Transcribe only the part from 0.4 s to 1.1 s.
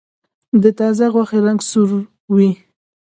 د تازه